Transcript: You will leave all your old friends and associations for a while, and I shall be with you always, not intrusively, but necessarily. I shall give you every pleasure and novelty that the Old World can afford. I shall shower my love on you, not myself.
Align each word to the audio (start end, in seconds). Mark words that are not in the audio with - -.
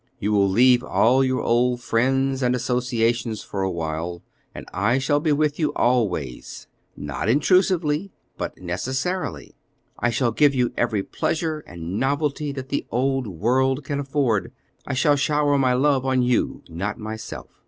You 0.17 0.31
will 0.31 0.49
leave 0.49 0.83
all 0.83 1.23
your 1.23 1.43
old 1.43 1.79
friends 1.79 2.41
and 2.41 2.55
associations 2.55 3.43
for 3.43 3.61
a 3.61 3.69
while, 3.69 4.23
and 4.51 4.65
I 4.73 4.97
shall 4.97 5.19
be 5.19 5.31
with 5.31 5.59
you 5.59 5.71
always, 5.73 6.65
not 6.97 7.29
intrusively, 7.29 8.09
but 8.35 8.57
necessarily. 8.59 9.53
I 9.99 10.09
shall 10.09 10.31
give 10.31 10.55
you 10.55 10.73
every 10.75 11.03
pleasure 11.03 11.59
and 11.67 11.99
novelty 11.99 12.51
that 12.51 12.69
the 12.69 12.87
Old 12.89 13.27
World 13.27 13.83
can 13.83 13.99
afford. 13.99 14.51
I 14.87 14.95
shall 14.95 15.15
shower 15.15 15.55
my 15.59 15.73
love 15.73 16.03
on 16.03 16.23
you, 16.23 16.63
not 16.67 16.97
myself. 16.97 17.51